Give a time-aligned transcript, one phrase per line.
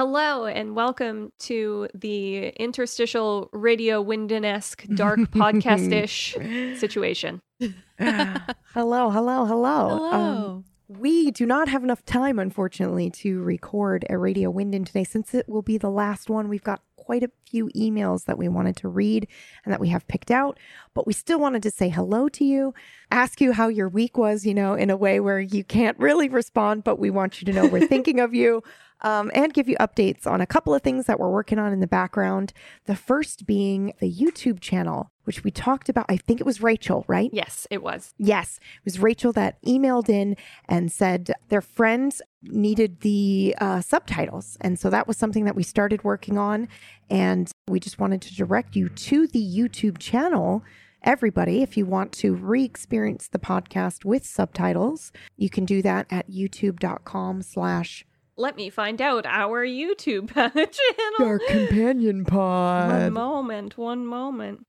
[0.00, 6.34] Hello and welcome to the interstitial radio Winden esque dark podcast ish
[6.80, 7.42] situation.
[7.98, 9.44] hello, hello, hello.
[9.44, 10.10] Hello.
[10.10, 15.34] Um, we do not have enough time, unfortunately, to record a Radio Winden today since
[15.34, 16.48] it will be the last one.
[16.48, 19.28] We've got quite a few emails that we wanted to read
[19.64, 20.58] and that we have picked out,
[20.94, 22.72] but we still wanted to say hello to you,
[23.10, 26.28] ask you how your week was, you know, in a way where you can't really
[26.30, 28.62] respond, but we want you to know we're thinking of you
[29.02, 31.80] um, and give you updates on a couple of things that we're working on in
[31.80, 32.52] the background.
[32.86, 36.06] The first being the YouTube channel, which we talked about.
[36.08, 37.30] I think it was Rachel, right?
[37.32, 38.14] Yes, it was.
[38.18, 40.36] Yes, it was Rachel that emailed in
[40.68, 44.56] and said their friends needed the uh, subtitles.
[44.60, 46.68] And so that was something that we started working on.
[47.08, 50.64] And we just wanted to direct you to the YouTube channel
[51.02, 56.30] everybody if you want to re-experience the podcast with subtitles you can do that at
[56.30, 58.04] youtube.com slash
[58.40, 61.14] Let me find out our YouTube channel.
[61.20, 62.90] Our Companion pod.
[62.90, 64.64] One moment, one moment.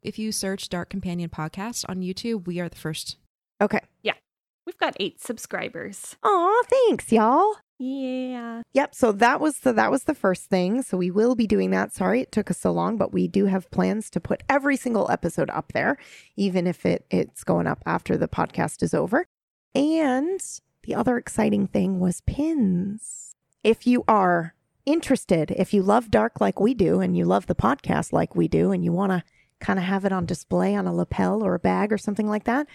[0.00, 3.16] If you search Dark Companion Podcast on YouTube, we are the first.
[3.60, 3.80] Okay.
[4.04, 4.14] Yeah.
[4.64, 6.14] We've got eight subscribers.
[6.22, 7.56] Aw, thanks, y'all.
[7.80, 8.62] Yeah.
[8.74, 8.94] Yep.
[8.94, 10.82] So that was the that was the first thing.
[10.82, 11.92] So we will be doing that.
[11.92, 15.10] Sorry it took us so long, but we do have plans to put every single
[15.10, 15.96] episode up there,
[16.36, 19.26] even if it it's going up after the podcast is over.
[19.74, 20.40] And
[20.90, 23.36] the other exciting thing was pins.
[23.62, 27.54] If you are interested, if you love dark like we do, and you love the
[27.54, 29.22] podcast like we do, and you want to
[29.60, 32.42] kind of have it on display on a lapel or a bag or something like
[32.42, 32.66] that,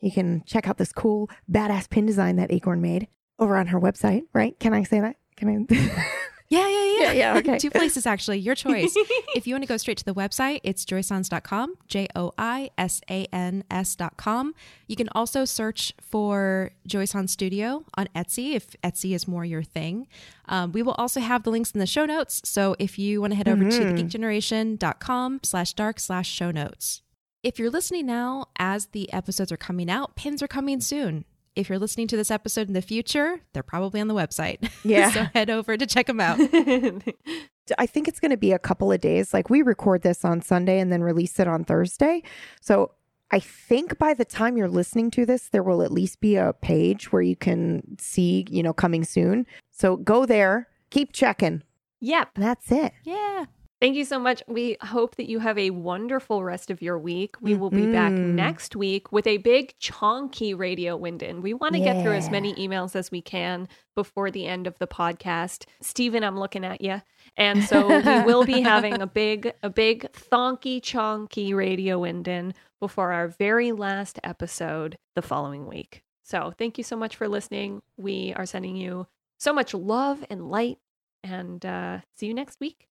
[0.00, 3.80] you can check out this cool badass pin design that Acorn made over on her
[3.80, 4.54] website, right?
[4.60, 5.16] Can I say that?
[5.36, 6.12] Can I?
[6.52, 7.00] Yeah, yeah, yeah.
[7.00, 7.58] Yeah, yeah, okay.
[7.58, 8.38] Two places, actually.
[8.38, 8.92] Your choice.
[9.34, 13.00] if you want to go straight to the website, it's joisans.com, J O I S
[13.10, 14.54] A N S.com.
[14.86, 20.06] You can also search for Joisan Studio on Etsy if Etsy is more your thing.
[20.46, 22.42] Um, we will also have the links in the show notes.
[22.44, 27.00] So if you want to head over to thegeekgeneration.com slash dark slash show notes.
[27.42, 31.24] If you're listening now, as the episodes are coming out, pins are coming soon.
[31.54, 34.70] If you're listening to this episode in the future, they're probably on the website.
[34.84, 35.10] Yeah.
[35.12, 36.38] so head over to check them out.
[37.78, 39.32] I think it's going to be a couple of days.
[39.32, 42.22] Like we record this on Sunday and then release it on Thursday.
[42.60, 42.92] So
[43.30, 46.52] I think by the time you're listening to this, there will at least be a
[46.52, 49.46] page where you can see, you know, coming soon.
[49.70, 51.62] So go there, keep checking.
[52.00, 52.30] yep.
[52.34, 52.92] That's it.
[53.04, 53.44] yeah.
[53.82, 54.44] Thank you so much.
[54.46, 57.34] We hope that you have a wonderful rest of your week.
[57.40, 58.34] We will be back Mhm.
[58.34, 61.42] next week with a big chonky radio Winden.
[61.42, 63.66] We want to get through as many emails as we can
[63.96, 65.64] before the end of the podcast.
[65.80, 67.02] Stephen, I'm looking at you.
[67.36, 73.10] And so we will be having a big, a big thonky chonky radio Winden before
[73.10, 76.04] our very last episode the following week.
[76.22, 77.82] So thank you so much for listening.
[77.96, 79.08] We are sending you
[79.40, 80.78] so much love and light
[81.24, 82.86] and uh, see you next week.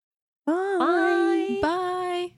[0.50, 1.60] Bye.
[1.62, 1.62] Bye.
[1.62, 2.32] Bye.